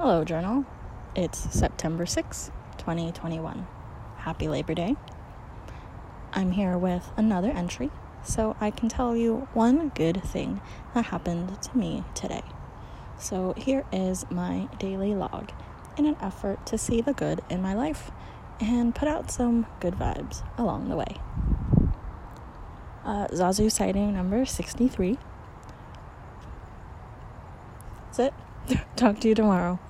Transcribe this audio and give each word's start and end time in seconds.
Hello, 0.00 0.22
Journal. 0.22 0.64
It's 1.16 1.36
September 1.52 2.06
6, 2.06 2.52
2021. 2.76 3.66
Happy 4.18 4.46
Labor 4.46 4.72
Day. 4.72 4.94
I'm 6.32 6.52
here 6.52 6.78
with 6.78 7.10
another 7.16 7.50
entry 7.50 7.90
so 8.22 8.56
I 8.60 8.70
can 8.70 8.88
tell 8.88 9.16
you 9.16 9.48
one 9.54 9.88
good 9.88 10.22
thing 10.22 10.60
that 10.94 11.06
happened 11.06 11.60
to 11.60 11.76
me 11.76 12.04
today. 12.14 12.44
So 13.18 13.54
here 13.56 13.84
is 13.90 14.24
my 14.30 14.68
daily 14.78 15.16
log 15.16 15.50
in 15.96 16.06
an 16.06 16.16
effort 16.20 16.64
to 16.66 16.78
see 16.78 17.00
the 17.00 17.12
good 17.12 17.40
in 17.50 17.60
my 17.60 17.74
life 17.74 18.12
and 18.60 18.94
put 18.94 19.08
out 19.08 19.32
some 19.32 19.66
good 19.80 19.94
vibes 19.94 20.44
along 20.56 20.90
the 20.90 20.96
way. 20.96 21.16
Uh, 23.04 23.26
Zazu 23.32 23.68
sighting 23.68 24.12
number 24.12 24.46
63. 24.46 25.18
That's 28.04 28.18
it. 28.20 28.34
Talk 28.96 29.18
to 29.18 29.28
you 29.28 29.34
tomorrow. 29.34 29.80